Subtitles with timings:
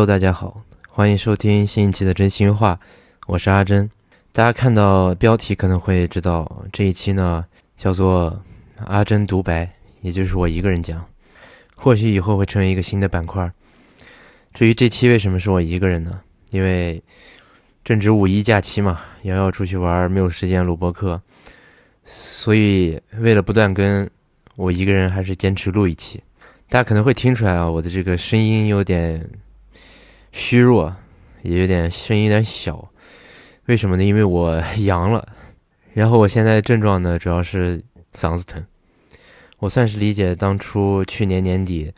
[0.00, 2.80] Hello，大家好，欢迎收听新一期的真心话，
[3.26, 3.90] 我是阿珍。
[4.32, 7.44] 大家看到标题可能会知道，这一期呢
[7.76, 8.42] 叫做
[8.86, 11.04] 阿珍独白，也就是我一个人讲。
[11.76, 13.52] 或许以后会成为一个新的板块。
[14.54, 16.18] 至于这期为什么是我一个人呢？
[16.48, 17.02] 因为
[17.84, 21.20] 正值五一假期嘛，瑶瑶出去玩，没有时间录播课，
[22.04, 24.08] 所以为了不断更，
[24.56, 26.22] 我一个人还是坚持录一期。
[26.70, 29.28] 大家可能会听出来啊，我的这个声音有点。
[30.32, 30.94] 虚弱，
[31.42, 32.90] 也有点声音有点小，
[33.66, 34.04] 为什么呢？
[34.04, 35.26] 因为我 阳了，
[35.92, 37.82] 然后我现在症状呢，主要是
[38.12, 38.64] 嗓子疼。
[39.58, 41.92] 我算是理解当初去年年底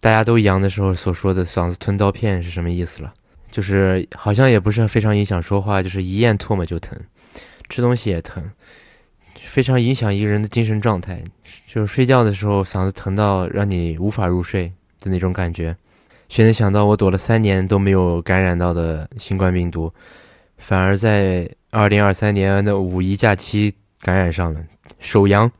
[0.00, 3.14] 大家都阳的时候所说的嗓子吞刀片是什么意思了，
[3.50, 6.98] 就是好像也不是非常影响说话，就是一咽唾沫就疼，
[7.68, 8.50] 吃东西也疼，
[9.36, 11.22] 非常影响一个人的精神状态，
[11.66, 15.74] 就是睡觉的时候嗓子疼到让你无法入睡的那种感觉。
[16.32, 19.92] 谁能想到我躲了三年都没有感染到的新冠病毒，
[20.56, 24.64] 反而在二零二三年的五一假期感染上了，
[24.98, 25.52] 首阳。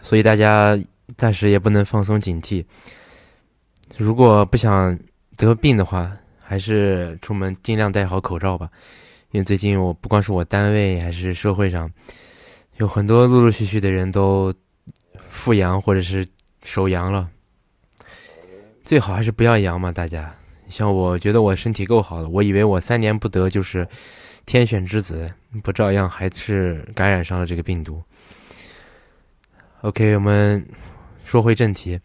[0.00, 0.74] 所以大家
[1.18, 2.64] 暂时也不能放松警惕。
[3.98, 4.98] 如果不想
[5.36, 6.10] 得病的话，
[6.42, 8.70] 还是出门尽量戴好口罩吧。
[9.32, 11.90] 因为最近我不光是我单位，还是社会上，
[12.78, 14.50] 有很多陆陆续续的人都
[15.28, 16.26] 复阳或者是
[16.64, 17.28] 首阳了。
[18.90, 20.34] 最好还是不要阳嘛，大家。
[20.68, 23.86] 像我觉得我身体够好了，我以为我三年不得就是
[24.46, 28.02] 天选之子，不照样还是感染上了这个病毒。
[29.82, 30.66] OK，我们
[31.24, 32.00] 说回正题。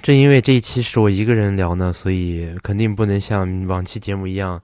[0.00, 4.58] 正因为这一期是我一个人聊呢，所以肯定不能像往期节目一样，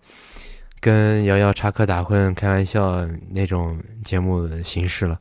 [0.80, 5.20] 跟瑶瑶插科打诨、开玩笑那种节目形式了。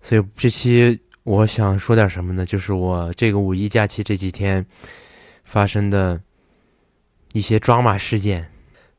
[0.00, 1.02] 所以这期。
[1.26, 2.46] 我想说点什么呢？
[2.46, 4.64] 就是我这个五一假期这几天
[5.42, 6.20] 发生的
[7.32, 8.48] 一些抓马事件。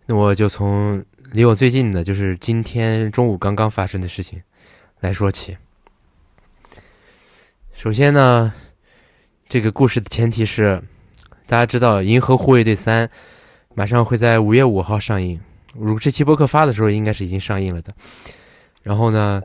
[0.06, 1.02] 那我就从
[1.32, 4.42] 离我最近的，就是今天中午刚刚发生的事情
[5.00, 5.56] 来说起。
[7.74, 8.54] 首先呢，
[9.48, 10.84] 这个故事的前提是，
[11.46, 13.08] 大家知道《银河护卫队三》
[13.74, 15.40] 马上会在五月五号上映。
[15.74, 17.94] 如这期播客发的时候，应该是已经上映了的。
[18.84, 19.42] 然后呢，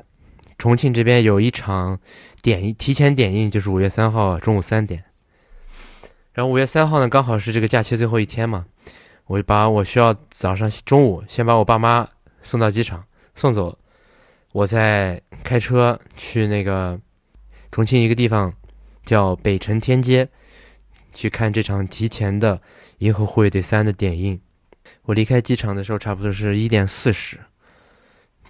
[0.63, 1.99] 重庆这边有一场。
[2.41, 5.05] 点映提前点映就是五月三号中午三点，
[6.33, 8.67] 然后五月三号呢刚好是这个假期最后一天嘛，
[9.27, 12.09] 我就把我需要早上中午先把我爸妈
[12.43, 13.05] 送到机场
[13.37, 13.79] 送走，
[14.51, 17.01] 我再开车去那个
[17.71, 18.53] 重庆一个地方
[19.05, 20.29] 叫北辰天街
[21.13, 22.57] 去看这场提前的
[22.99, 24.41] 《银河护卫队三》的点映。
[25.03, 27.39] 我离开机场的时候差不多是一点四十，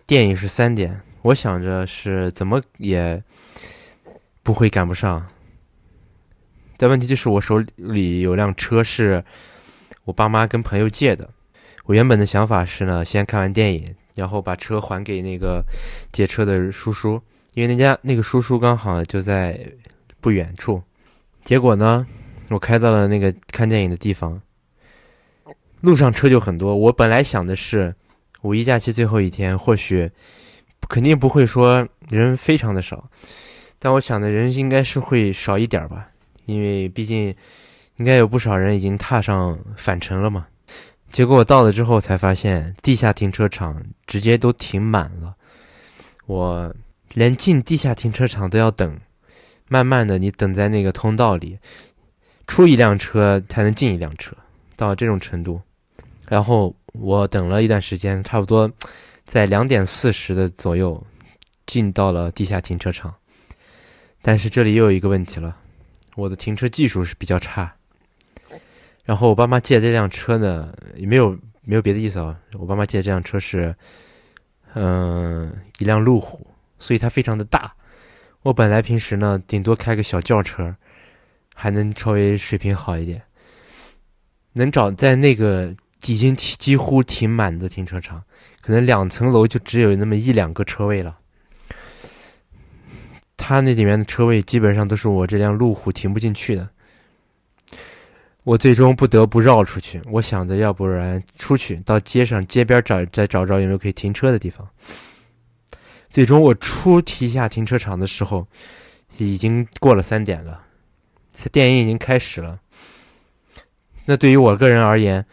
[0.07, 3.23] 电影是三点，我想着是怎么也。
[4.45, 5.25] 不会赶不上，
[6.77, 9.25] 但问题就是我手里有辆车是
[10.03, 11.31] 我爸妈跟朋友借的。
[11.85, 15.65] 我原本的想法是呢，先看完电影，然后把车还给那个
[16.11, 17.23] 借车的叔叔，
[17.55, 19.65] 因为那家那个叔叔刚好就在
[20.21, 20.83] 不远处。
[21.45, 22.05] 结果呢，
[22.49, 24.43] 我开到了那个看电影的地方，
[25.83, 26.75] 路上车就很多。
[26.75, 27.95] 我本来想的是
[28.43, 30.11] 五一假期最后一天，或许
[30.93, 33.09] 肯定不会说人非常的少。
[33.79, 36.07] 但我想的人应该是会少一点吧，
[36.45, 37.35] 因为毕竟
[37.97, 40.47] 应该有不少人已经踏上返程了嘛。
[41.11, 45.35] 结果我到了之后才发现，地下停车场直接都停满了，
[46.27, 46.75] 我
[47.15, 49.01] 连进地下停车场都要等，
[49.69, 51.59] 慢慢的你等在那个通道里，
[52.47, 54.37] 出一辆车才能进一辆车，
[54.77, 55.61] 到这种程度。
[56.29, 58.71] 然后我等了一段时间，差不多
[59.25, 61.05] 在两点四十的左右
[61.67, 63.15] 进到了地下停车场。
[64.21, 65.57] 但是这里又有一个问题了，
[66.15, 67.75] 我的停车技术是比较差。
[69.05, 72.39] 然后我爸妈借这辆车呢，也没有没有别的意思啊。
[72.59, 73.75] 我爸妈借这辆车是，
[74.75, 76.47] 嗯，一辆路虎，
[76.79, 77.75] 所以它非常的大。
[78.43, 80.77] 我本来平时呢，顶多开个小轿车，
[81.55, 83.23] 还能稍微水平好一点。
[84.53, 85.75] 能找在那个
[86.07, 88.23] 已经几乎停满的停车场，
[88.61, 91.19] 可能两层楼就只有那么一两个车位了。
[93.37, 96.69] 他那里面的车位基本上都是我这辆路虎停不进去的，
[98.45, 100.01] 我最终不得不绕出去。
[100.11, 104.69] 我想着，要不然出去到街上街边找，再找找有没有可以停车的地方。
[106.09, 108.47] 最终我出地下停车场的时候，
[109.19, 110.63] 已经过了三点了，
[111.51, 112.61] 电影已经开始了。
[114.05, 115.25] 那对于我个人而言，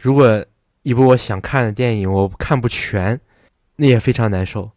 [0.00, 0.44] 如果
[0.82, 3.20] 一部我想看的电影我看不全，
[3.76, 4.70] 那也非常难受。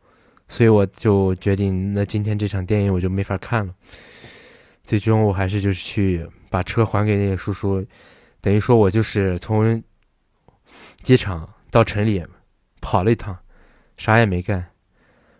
[0.49, 3.73] 所以我就决定，那今天这场电影我就没法看了。
[4.83, 7.83] 最终我还是就是去把车还给那个叔叔，
[8.41, 9.81] 等于说我就是从
[11.01, 12.21] 机场到城里
[12.81, 13.35] 跑了一趟，
[13.95, 14.63] 啥也没干。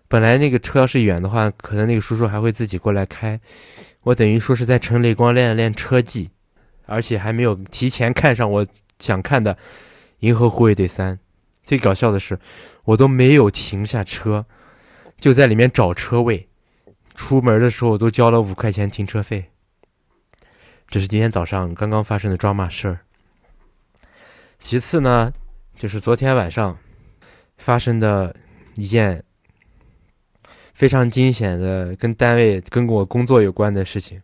[0.08, 3.40] 本来那个车要是远的话，可能那个叔叔还会自己过来开。
[4.04, 6.32] 我等于说是在城里光练了练车技，
[6.86, 8.66] 而且还没有提前看上我
[9.04, 9.54] 想看的
[10.20, 11.18] 《银河护卫队三》。
[11.64, 12.40] 最搞笑的是，
[12.86, 14.46] 我都没有停下车，
[15.20, 16.48] 就在里面找车位。
[17.16, 19.52] 出门的时候都交了五块钱停车费。
[20.88, 23.00] 这是今天早上刚刚发生的抓马事儿。
[24.58, 25.32] 其次呢，
[25.78, 26.78] 就是昨天晚上
[27.58, 28.36] 发生的
[28.76, 29.24] 一件
[30.74, 34.22] 非常惊险的跟单位跟我工作有关的事情，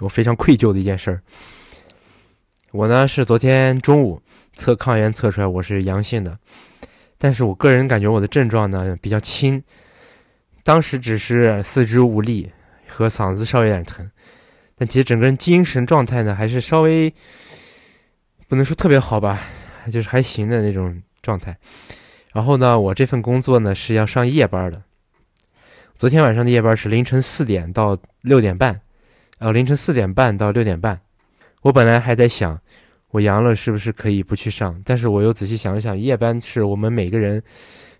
[0.00, 1.22] 我非常愧疚的一件事儿。
[2.76, 4.20] 我呢是昨天中午
[4.52, 6.38] 测抗原测出来我是阳性的，
[7.16, 9.62] 但是我个人感觉我的症状呢比较轻。
[10.62, 12.52] 当时只是四肢无力
[12.86, 14.06] 和嗓子稍微有点疼，
[14.76, 17.10] 但其实整个人精神状态呢还是稍微
[18.46, 19.40] 不能说特别好吧，
[19.90, 21.56] 就是还行的那种状态。
[22.34, 24.82] 然后呢，我这份工作呢是要上夜班的，
[25.96, 28.78] 昨天晚上的夜班是凌晨四点到六点半，
[29.38, 31.00] 呃，凌晨四点半到六点半。
[31.62, 32.60] 我本来还在想，
[33.10, 34.80] 我阳了是不是可以不去上？
[34.84, 37.42] 但是我又仔细想了想，夜班是我们每个人。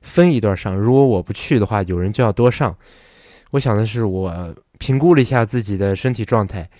[0.02, 2.76] 分一段上，如果我不去的话，有人就要多上。
[3.50, 6.70] 我想的是，我评估了一下自己的身体状态，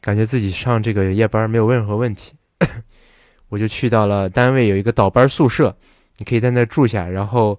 [0.00, 2.34] 感觉自己上这个夜班没有任何问题，
[3.48, 5.76] 我就去到了单位有一个倒班宿舍，
[6.18, 7.58] 你可以在那住下，然后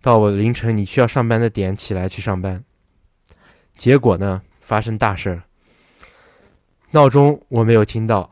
[0.00, 2.62] 到我凌晨你需要上班的点起来去上班。
[3.76, 5.42] 结果呢，发生大事，
[6.92, 8.30] 闹钟我没有听到，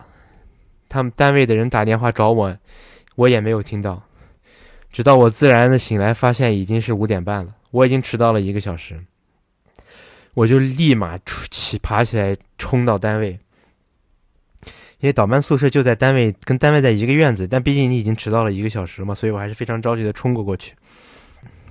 [0.92, 2.54] 他们单位的人打电话找我，
[3.16, 4.02] 我也没有听到。
[4.92, 9.02] 直到我自然的醒来，发现已经是五点半了，我已经迟到了一个小时，
[10.34, 11.18] 我就立马
[11.50, 13.38] 起爬起来冲到单位，
[15.00, 20.74] 因为倒班宿舍就在单位，跟单位在一个院子，但毕竟你已经迟到了一个小时嘛，所以我还是非常着急的冲过过去。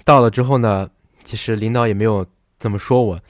[0.04, 0.90] 到了之后呢，
[1.24, 2.26] 其实领导也没有
[2.58, 3.22] 怎么说我，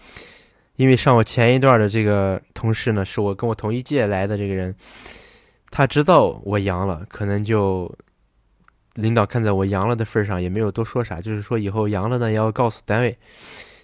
[0.78, 4.74] 因为上我前一段的这个同事呢，是我跟我同一届来的这个人，
[5.72, 7.92] 他知道我阳了，可能就。
[8.96, 13.18] 领导看在我阳了的份上，也没有多说啥，就是说以后阳了呢，要告诉单位，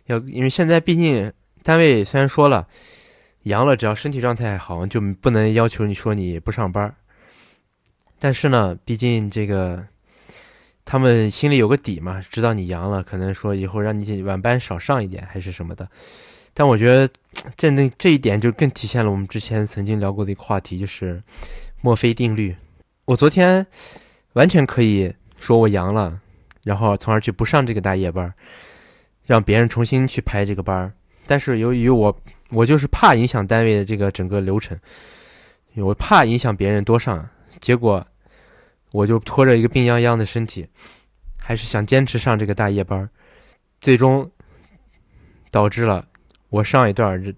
[0.08, 1.32] 要因为现在毕竟
[1.64, 2.68] 单位虽然说了
[3.44, 6.94] 阳了，只要身体状态好，就不能要求你说你不上班。
[8.20, 9.82] 但是呢，毕竟这个
[10.84, 15.88] 他们心里有个底嘛，知道你阳了，可能说以后让你晚班少上一点，还是什么的。
[16.54, 17.10] 但我觉得
[17.56, 21.24] 这那这一点就更体现了我们之前曾经聊过的一个话题，就是
[21.82, 22.56] 墨菲定律。
[23.06, 23.66] 我昨天。
[24.34, 26.22] 完全可以说我阳了，
[26.64, 28.32] 然后从而去不上这个大夜班，
[29.26, 30.94] 让别人重新去排这个班。
[31.26, 32.16] 但是由于我
[32.52, 34.80] 我就是怕影响单位的这个整个流程，
[35.74, 37.28] 我怕影响别人多上，
[37.60, 38.06] 结果
[38.92, 40.68] 我就拖着一个病殃殃的身体，
[41.40, 43.10] 还是想坚持上这个大夜班，
[43.82, 44.30] 最终
[45.50, 46.06] 导致了
[46.50, 47.36] 我上一段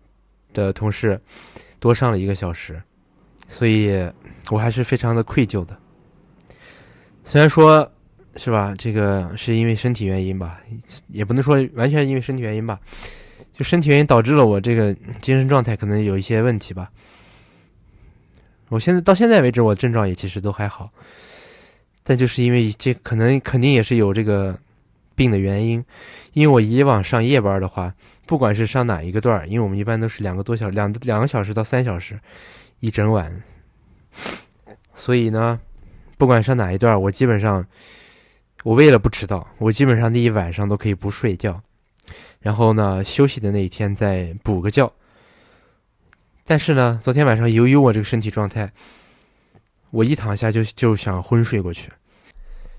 [0.52, 1.18] 的同事
[1.80, 2.82] 多上了一个小时，
[3.50, 4.10] 所以
[4.50, 5.78] 我还是非常的愧疚的。
[7.26, 7.92] 虽然说，
[8.38, 8.74] 是吧？
[8.78, 10.62] 这个是因为身体原因吧，
[11.10, 12.80] 也不能说完全因为身体原因吧，
[13.54, 16.90] 就身体原因导致了我这个精神状态可能有一些问题吧。
[18.70, 20.90] 我现在到现在为止，我症状也其实都还好，
[22.04, 24.58] 但就是因为这可能肯定也是有这个
[25.16, 25.84] 病的原因，
[26.34, 27.94] 因为我以往上夜班的话，
[28.26, 32.20] 不管是上哪一个段儿，因为我们一般都是两个多小两两个小时到三小时
[32.80, 33.42] 一整晚，
[34.94, 35.60] 所以呢。
[36.18, 37.66] 不管上哪一段，我基本上，
[38.66, 41.64] 我为了不迟到，我基本上那一晚上都可以不睡觉，
[42.42, 44.92] 然后呢，休息的那一天再补个觉。
[46.44, 48.70] 但是呢，昨天晚上由于我这个身体状态，
[49.92, 51.90] 我一躺下就就想昏睡过去，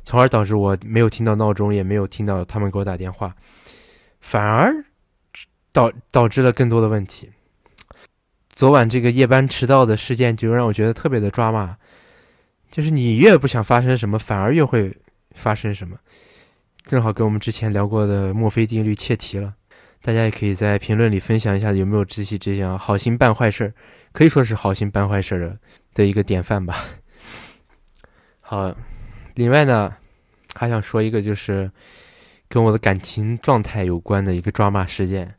[0.04, 3.34] 从而导致我没有听到闹钟，也没有听到他们给我打电话，
[4.20, 4.84] 反而
[5.72, 7.30] 导导致了更多的问题。
[8.60, 11.74] 昨晚这个夜班迟到的事件，就让我觉得特别的抓马。
[12.70, 14.94] 就是你越不想发生什么，反而越会
[15.30, 15.96] 发生什么，
[16.84, 19.54] 正好跟我们之前聊过的墨菲定律切题了。
[20.02, 23.72] 大家也可以在评论里分享一下，有没有这些这样好心办坏事儿，
[24.12, 25.58] 可以说是好心办坏事儿的
[25.94, 26.84] 的一个典范吧。
[28.40, 28.76] 好，
[29.36, 29.90] 另外呢，
[30.54, 31.70] 还想说一个，就是
[32.46, 35.34] 跟我的感情状态有关的一个抓马事件。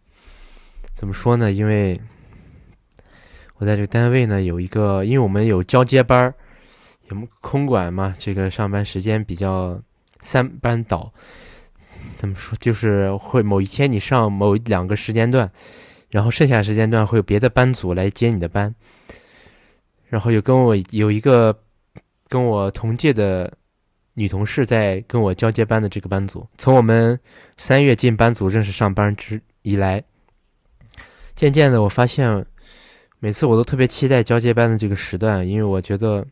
[0.96, 1.52] 怎么说呢？
[1.52, 2.02] 因为
[3.62, 6.34] 我在这个单位呢，有一个，因为我们有交接班儿。
[7.10, 9.80] 我们空管嘛，这个上班时间比较
[10.20, 11.14] 三班倒，
[12.18, 12.58] 怎么说？
[12.60, 15.48] 就是会某一天你上某两个时间段，
[16.10, 18.74] 然后剩下时间段会有别的班组来接你的班。
[20.08, 21.56] 然后有跟我有一个
[22.28, 23.54] 跟我同届的
[24.16, 26.48] 女同事在跟我交接班的这个班组。
[26.58, 27.20] 从我们
[27.58, 30.04] 三月进班组正式上班之以来，
[31.36, 32.44] 渐渐的我发现，
[33.24, 36.26] 每次我都特别期待交接班的这个时段，因为我觉得，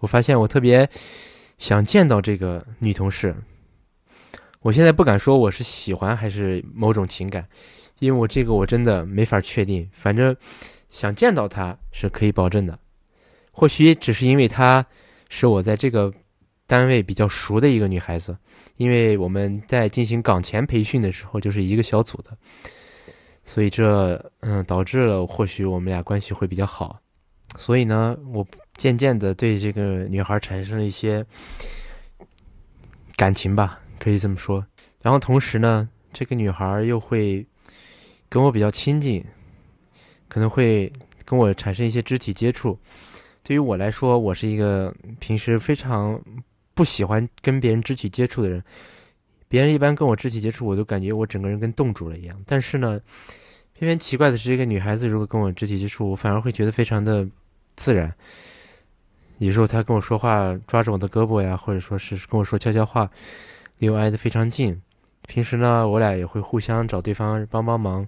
[0.00, 0.88] 我发现我特别
[1.58, 3.36] 想见到这个女同事。
[4.60, 7.46] 我现在不敢说我是喜欢还是某种情感，
[7.98, 9.86] 因为我这个我真的没法确定。
[9.92, 10.34] 反正
[10.88, 12.78] 想见到她是可以保证的。
[13.50, 14.86] 或许只是因为她
[15.28, 16.10] 是我在这个
[16.66, 18.34] 单位比较熟的一个女孩子，
[18.78, 22.34] 因为我们在进行岗前培训的时候就是一个小组的，
[23.44, 26.98] 所以这嗯导致了或许我们俩关系会比较好。
[27.56, 28.44] 所以呢，我
[28.76, 31.24] 渐渐的对这个女孩产生了一些
[33.16, 34.66] 感情吧，可以这么说。
[35.00, 37.46] 然后同时呢，这个女孩又会
[38.28, 39.24] 跟我比较亲近，
[40.26, 40.92] 可能会
[41.24, 42.76] 跟我产生一些肢体接触。
[43.44, 46.20] 对于我来说，我是一个平时非常
[46.72, 48.64] 不喜欢跟别人肢体接触的人。
[49.48, 52.42] 别人一般跟我肢体接触，我都感觉我整个人跟冻住了一样。
[52.46, 53.00] 但是呢，
[53.72, 57.26] 偏偏奇怪的是，这个女孩子如果跟我肢体接触，我反而会觉得非常的
[57.76, 58.12] 自然。
[59.38, 63.10] 有时候她跟我说话，抓着我的胳膊呀，或者说是跟我说悄悄话，
[63.78, 64.80] 离我挨得非常近。
[65.26, 68.06] 平时呢，我俩也会互相找对方帮帮忙，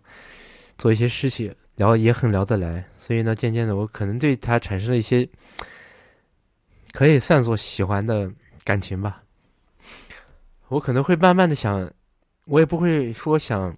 [0.78, 1.54] 做一些事情。
[1.76, 5.28] 聊也很聊得来，所以呢，渐渐的我可能对他产生了一些
[6.92, 8.32] 可以算作喜欢的
[8.64, 9.22] 感情吧。
[10.68, 11.90] 我可能会慢慢的想，
[12.44, 13.76] 我也不会说想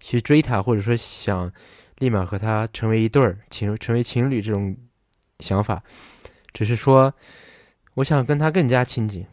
[0.00, 1.52] 去追他，或者说想
[1.98, 4.76] 立马和他成为一对儿情，成为情侣这种
[5.40, 5.82] 想法，
[6.52, 7.12] 只是说
[7.94, 9.26] 我想跟他更加亲近，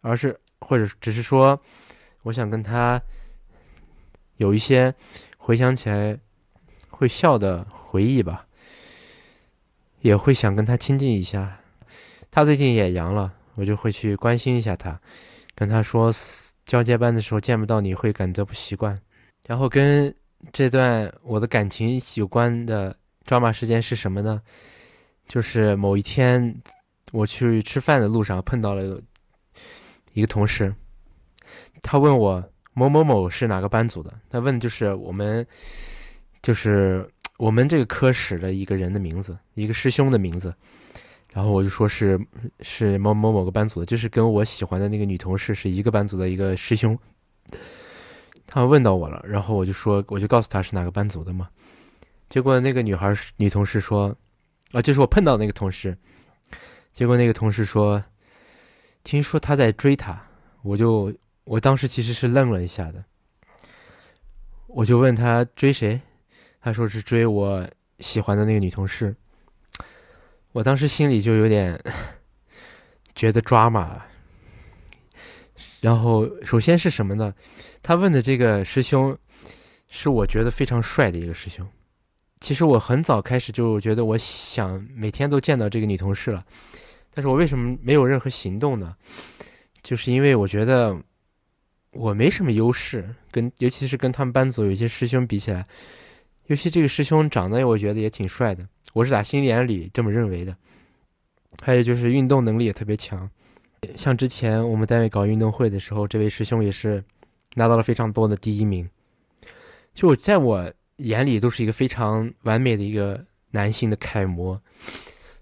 [0.00, 1.60] 而是或者只是说
[2.22, 3.00] 我想跟他
[4.36, 4.94] 有一些
[5.38, 6.18] 回想起来。
[6.88, 8.46] 会笑的回忆吧，
[10.00, 11.60] 也会想跟他亲近一下。
[12.30, 14.98] 他最近也阳了，我就会去关心一下他，
[15.56, 16.12] 跟他说
[16.64, 18.96] 交接班的时候见不到你会感觉不习惯。
[19.44, 20.14] 然后跟
[20.52, 24.40] 这段我的感情有关的抓马事件是什么呢？
[25.26, 26.54] 就是某一天
[27.10, 29.02] 我去吃饭的路上碰到了
[30.12, 30.72] 一个同事，
[31.82, 32.44] 他问我
[32.74, 35.44] 某某某是哪个班组的，他问就是我们。
[36.42, 37.04] 就是
[37.38, 40.54] 我们这个科室的一个人的名字，一个师兄的名字，
[41.36, 42.18] 然后我就说是
[42.60, 46.98] 是某某某个班组的，就是跟我喜欢的那个女同事是一个班组的一个师兄。
[48.46, 51.46] 他问到我了，然后我就说，我就告诉他是哪个班组的嘛。
[52.30, 54.16] 结果那个女孩女同事说，
[54.72, 55.94] 啊，就是我碰到那个同事。
[56.94, 58.02] 结果那个同事说，
[59.04, 60.18] 听说他在追她，
[60.62, 61.12] 我就
[61.44, 63.04] 我当时其实是愣了一下的，
[64.68, 66.00] 我就问他追谁。
[66.62, 69.14] 他说是追我喜欢的那个女同事，
[70.56, 71.78] 我当时心里就有点
[73.14, 74.02] 觉得抓马。
[75.82, 77.34] 然后首先是什么呢？
[77.82, 79.14] 他问的这个师兄
[79.90, 81.68] 是我觉得非常帅的一个师兄。
[82.40, 86.42] 其实我很早开始就觉得我想每天都见到这个女同事了，
[87.12, 88.96] 但是我为什么没有任何行动呢？
[89.82, 90.96] 就是因为我觉得
[91.90, 95.66] 我没什么优势，跟尤其是跟他们班组有些师兄比起来。
[96.46, 100.56] 尤其这个师兄长得，我觉得也挺帅的，我是打心眼里这么认为的。
[101.60, 103.28] 还有就是运动能力也特别强，
[103.94, 107.04] 像之前我们单位搞运动会的时候，这位师兄也是
[107.56, 108.88] 拿到了非常多的第一名。
[109.92, 114.58] 就在我眼里，都是一个非常完美的一个男性的楷模。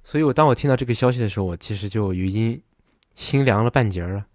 [0.03, 2.61] 所以我当我听到这个消息的时候，我其实就已经
[3.15, 4.27] 心凉了半截了。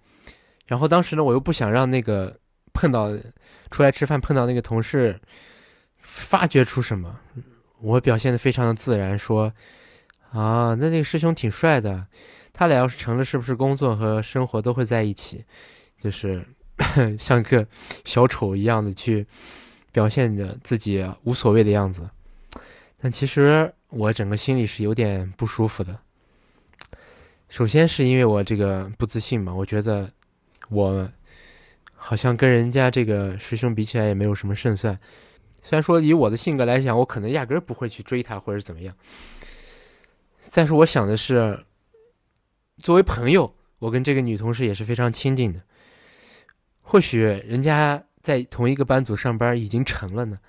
[0.65, 2.39] 然后当时呢，我又不想让那个
[2.71, 3.09] 碰到
[3.69, 5.19] 出来吃饭碰到那个同事。
[6.01, 7.19] 发觉出什么？
[7.81, 9.53] 我表现的非常的自然，说
[10.31, 12.05] 啊，那那个师兄挺帅的，
[12.53, 15.43] 他俩要是成了，是不是工作和生活都会在一起？
[15.99, 16.45] 就是
[17.17, 17.65] 像个
[18.05, 19.25] 小丑一样的去
[19.91, 22.09] 表现着自己无所谓的样子。
[23.01, 25.97] 但其实我整个心里是有点不舒服的。
[27.47, 30.11] 首先是因为我这个不自信嘛，我觉得
[30.69, 31.09] 我
[31.95, 34.99] 好像跟人家这个师兄比起来也没有什么胜算。
[35.61, 38.95] 虽然说以我的性格来讲，我可能压根儿不会去追她或者怎么样。
[40.53, 41.65] 但是，我想的是，
[42.81, 45.61] 作为朋友，我跟这个女同事也是非常亲近的。
[46.81, 50.39] 或许人家在同一个班组上班已经成了呢。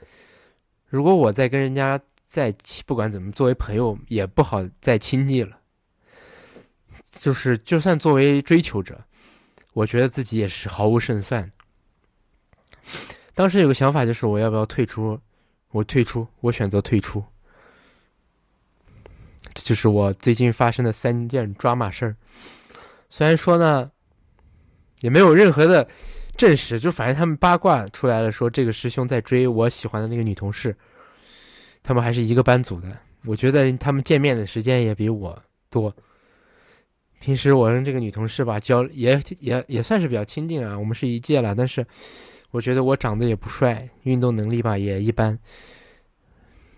[0.86, 2.54] 如果我再跟人家再
[2.86, 5.58] 不管怎么作为朋友，也不好再亲昵了。
[7.10, 9.04] 就是就算作为追求者，
[9.74, 11.50] 我觉得自己也是毫无胜算。
[13.40, 15.18] 当时有个想法，就是我要不要退出？
[15.70, 17.24] 我退出，我选择退出。
[19.54, 22.14] 这就是我最近发生的三件抓马事儿。
[23.08, 23.90] 虽然说呢，
[25.00, 25.88] 也没有任何的
[26.36, 30.76] 证实，就反正他们八卦出来了，说这个师兄在追我喜欢的那个女同事，
[31.82, 32.94] 他们还是一个班组的。
[33.24, 35.90] 我觉得他们见面的时间也比我多。
[37.20, 41.86] 平时我跟这个女同事吧交也也也算是比较亲近啊，我们是一届了，但是
[42.50, 45.38] 我觉得我长得也不帅，运动能力吧也一般，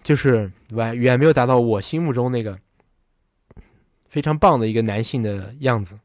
[0.02, 2.58] 就是远远没有达到我心目中那个
[4.08, 5.98] 非常棒的一个男性的样子。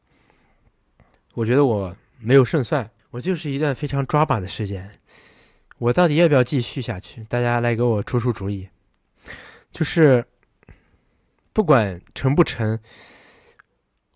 [1.33, 4.89] 我觉得我没有胜算，我就是一段非常抓马的时间。
[5.77, 7.23] 我到底要不要继续下去？
[7.25, 8.67] 大家来给我出出主意。
[9.71, 10.25] 就是
[11.53, 12.79] 不管成不成，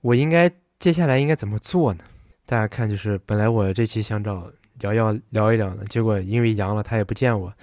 [0.01, 2.03] 我应该接下来应该怎么做呢？
[2.46, 7.53] 大家看，就是本来我这期想找聊聊聊一聊的，结果因为阳了，他也不见我，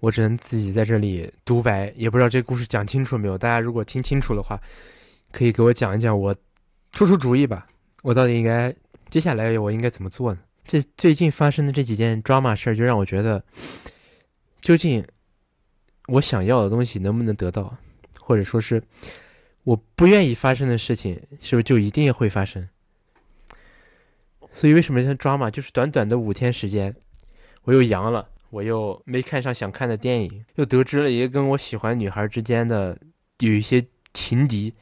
[0.00, 3.38] 我只能自己在这里独白，也不知道这故事讲清楚没有。
[3.38, 4.60] 大家如果听清楚的话，
[5.30, 6.34] 可以给我讲一讲，我
[6.90, 7.66] 出出主意吧。
[8.02, 8.74] 我到底应该？
[9.10, 10.40] 接下来我应该怎么做呢？
[10.64, 13.44] 这最近发生的这几件抓马事儿，就让我觉得，
[14.60, 15.04] 究竟
[16.08, 17.76] 我想要的东西能不能得到，
[18.18, 18.82] 或者说是
[19.62, 22.66] 我不愿意发生的事情，是不是就一定会发生？
[24.54, 25.50] 所以为什么像抓马？
[25.50, 26.94] 就是短短的五天时间，
[27.64, 32.96] 我又阳了，我又没看上想看的电影，又得知了一个跟我喜欢女孩之间的
[33.40, 34.72] 有一些情敌，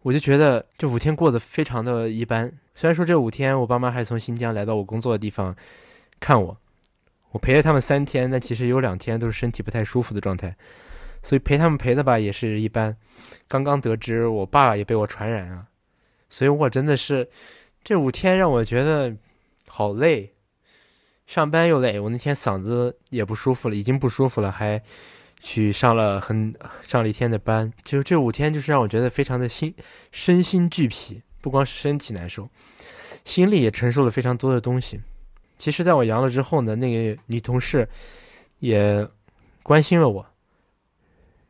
[0.00, 2.50] 我就觉得这五天过得非常的一般。
[2.74, 5.54] 虽然说这五天我爸妈还从新疆来到我工作的地方
[6.18, 6.56] 看我，
[7.32, 10.56] 我陪了他们三天，但其实有两天都是身体不太舒服的状态，
[11.22, 12.96] 所以陪他们陪的吧也是一般。
[13.46, 15.66] 刚刚得知我爸也被我传染了，
[16.30, 17.28] 所以我真的是
[17.84, 19.14] 这五天让我觉得
[19.68, 20.32] 好累，
[21.26, 24.82] 上班又累，我那天嗓子也不舒服了，已经不舒服了，还
[25.38, 29.74] 去上了很上了一天的班，就这五天就是让我觉得非常的心
[30.10, 31.22] 身心俱疲。
[31.42, 32.48] 不光是身体难受，
[33.22, 34.98] 心里也承受了非常多的东西。
[35.58, 37.86] 其实，在我阳了之后呢，那个女同事
[38.60, 39.06] 也
[39.62, 40.26] 关心了我，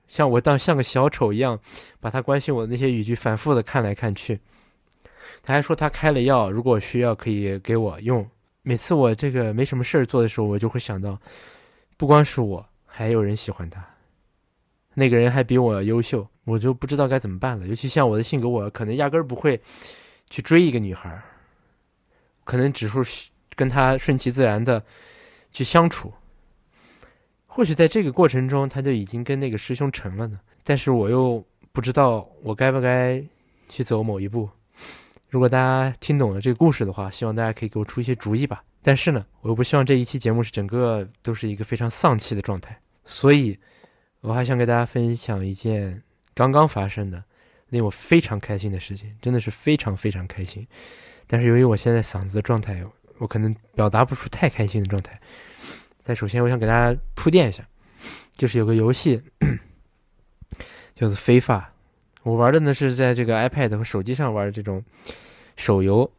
[0.09, 1.61] 像我当像个小丑一样，
[2.01, 4.41] 把她关心我的那些语句反复的看来看去。
[5.45, 8.27] 他还说他开了药，如果需要可以给我用。
[8.63, 11.21] 每次我这个没什么事儿做的时候，我就会想到，
[11.99, 13.85] 不光是我，还有人喜欢他。
[14.95, 17.67] 那个人还比我优秀，我就不知道该怎么办了。
[17.67, 19.61] 尤其像我的性格，我可能压根儿不会
[20.31, 21.23] 去追一个女孩，
[22.45, 24.83] 可能只是跟她顺其自然的
[25.53, 26.11] 去相处。
[27.47, 30.41] 或许在这个过程中，他就已经跟那个师兄成了呢。
[30.65, 33.23] 但是我又不知道我该不该
[33.69, 34.49] 去走某一步。
[35.35, 38.63] 如果大家听懂了这个故事的话，希望大家可以给我出一些主意吧。
[38.83, 43.59] 但是呢，我又不希望这一期节目是整个都是一个非常丧气的状态，所以。
[44.21, 46.03] 我还想给大家分享一件
[46.35, 47.23] 刚刚发生的
[47.69, 50.67] 令我非常开心的事情，真的是非常非常开心。
[51.27, 52.83] 但是由于我现在嗓子的状态，
[53.19, 55.21] 我可能表达不出太开心的状态。
[56.05, 57.63] 但首先，我想给大家铺垫一下，
[58.33, 59.21] 就是有个游戏
[60.95, 61.75] 叫做《非法》，
[62.23, 64.83] 我玩的呢是在这个 iPad 和手机上玩的这种
[65.57, 66.11] 手游。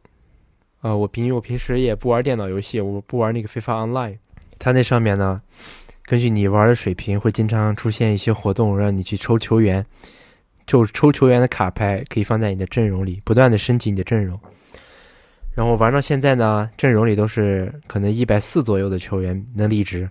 [0.80, 4.12] 啊，我平我平时也不玩电脑游戏，我不玩那个《FIFA Online》，
[4.58, 5.40] 它那上面呢。
[6.04, 9.84] 根据你玩的水平，会经常出现一些活动，让你去抽球员，
[10.64, 14.38] 就抽球员的卡牌可以放在你的阵容里，不断的升级你的阵容。
[15.52, 20.08] 然后玩到现在呢，阵容里都是可能一百四左右的球员能力值。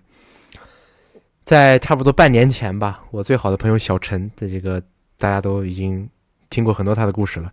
[1.44, 4.82] 在差不多半年前吧，我最好的朋友小陈的这个
[5.16, 6.06] 大家都已经
[6.50, 7.50] 听过很多他的故事了，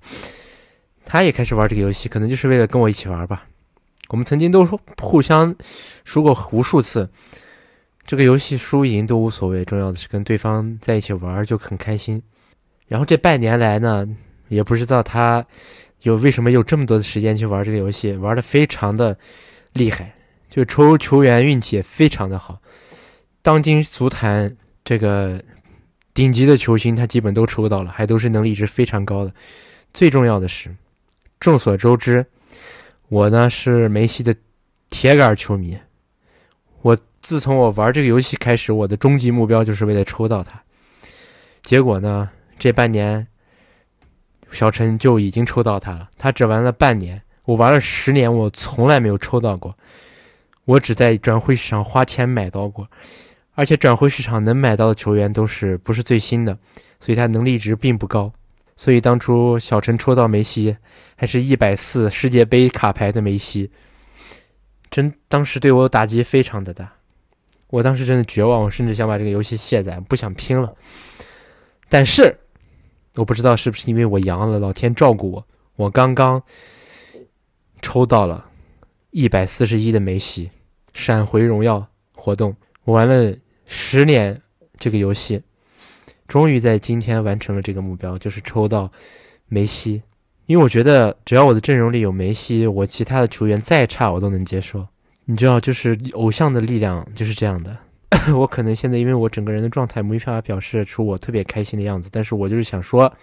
[1.06, 3.46] 他也开始玩这个游戏，可能就是为了跟我一起玩吧。
[4.10, 4.66] 我们曾经都
[5.02, 5.56] 互相
[6.04, 7.10] 输过无数次。
[8.06, 12.22] 这个游戏输赢都无所谓，重要的是跟对方在一起玩就很开心。
[12.88, 14.06] 然后这半年来呢，
[14.50, 15.44] 也不知道他
[16.02, 19.18] 有为什么有这么多的时间去玩这个游戏，玩的非常的
[19.72, 20.14] 厉害，
[20.50, 22.62] 就抽球员运气也非常的好。
[23.42, 25.42] 当今足坛这个
[26.14, 29.34] 顶级的球星，他基本都抽到了，还都是能力值非常高的。
[29.94, 30.76] 最重要的是，
[31.44, 32.26] 众所周知，
[33.10, 34.34] 我呢是梅西的
[34.88, 35.78] 铁杆球迷。
[36.82, 40.64] 我自从我玩这个游戏开始，我的终极目标就是为了抽到他。
[41.62, 43.28] 结果呢，这半年
[44.54, 46.10] 小陈就已经抽到他了。
[46.18, 49.78] 他只玩了半年，我玩了十年，我从来没有抽到过。
[50.64, 52.90] 我只在转会市场花钱买到过，
[53.54, 56.58] 而且转会市场能买到的球员都是不是最新的，
[57.02, 58.32] 所以他能力值并不高。
[58.76, 60.78] 所以当初小陈抽到梅西，
[61.16, 63.72] 还是一百四世界杯卡牌的梅西，
[64.90, 66.94] 真当时对我打击非常的大。
[67.70, 70.76] 我当时真的绝望，我甚至想把这个游戏卸载，不想拼了。
[71.90, 72.36] 但是，
[73.16, 76.42] 我不知道是不是因为我阳了，老天照顾我，我刚刚
[77.82, 78.46] 抽到了
[79.12, 80.50] 一百四十一的梅西
[80.94, 84.40] 闪回荣耀活动，我玩了十年
[84.78, 85.42] 这个游戏，
[86.34, 88.92] 终于在今天完成了这个目标，就是抽到
[89.50, 90.02] 梅西。
[90.48, 94.84] 因为我觉得只要我的阵容里有梅西，我其他的球员再差我都能接受。
[95.26, 97.78] 你知道，就是偶像的力量就是这样的。
[98.36, 103.14] 我可能现在因为我整个人的状态没办法表示出我特别开心的样子，但是我就是想说，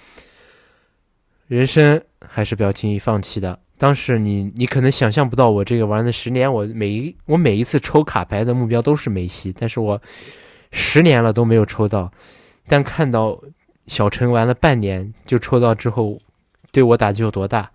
[1.48, 3.58] 人生还是不要轻易放弃的。
[3.76, 10.00] 当时你你可能想象不到，我这个玩了十年，我每一我每一次抽卡牌的目标都是梅西，但是我
[10.70, 12.08] 十年了都没有抽到。
[12.70, 13.36] 但看到
[13.88, 16.16] 小陈玩了半年就抽到之后，
[16.70, 17.68] 对我打击有多大？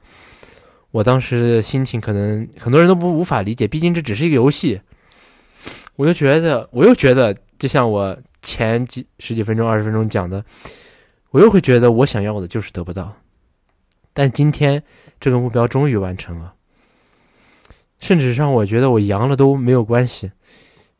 [0.91, 4.79] 我当时的心情可能很多人都不无法理解，毕竟这只是一个游戏。
[5.97, 10.41] 我又觉得，我又觉得，就像我前几十几分钟、二十分钟讲的，
[11.31, 13.13] 我又会觉得我想要的就是得不到。
[14.13, 14.81] 但今天
[15.19, 16.53] 这个目标终于完成了，
[17.99, 20.31] 甚至让我觉得我阳了都没有关系，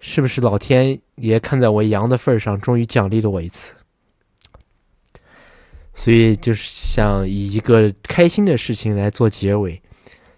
[0.02, 3.74] 是不是老天爷看在我阳的份上，终于奖励了我一次？
[5.96, 9.82] 所以就是想以一个开心的事情来做结尾。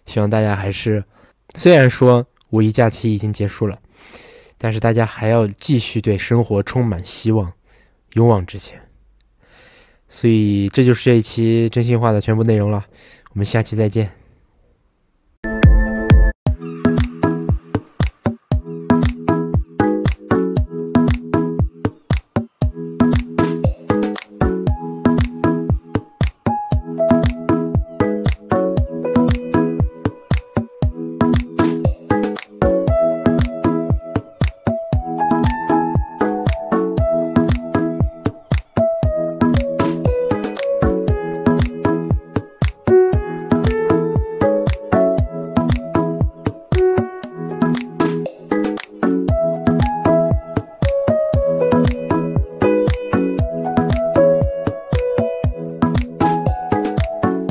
[0.06, 1.04] 希望大家还是，
[1.56, 3.78] 虽然说五一假期已经结束了，
[4.58, 7.52] 但是大家还要继续对生活充满希望，
[8.14, 8.82] 勇往直前。
[10.08, 12.86] 所以这就是这一期真心话的全部内容了，
[13.32, 14.17] 我们下期再见。